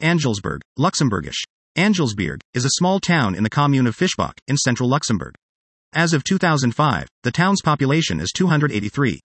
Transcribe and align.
Angelsberg, 0.00 0.60
Luxembourgish. 0.78 1.42
Angelsberg 1.76 2.40
is 2.54 2.64
a 2.64 2.70
small 2.70 3.00
town 3.00 3.34
in 3.34 3.42
the 3.42 3.50
commune 3.50 3.88
of 3.88 3.96
Fischbach 3.96 4.34
in 4.46 4.56
central 4.56 4.88
Luxembourg. 4.88 5.34
As 5.92 6.12
of 6.12 6.22
2005, 6.22 7.08
the 7.24 7.32
town's 7.32 7.62
population 7.62 8.20
is 8.20 8.30
283. 8.30 9.18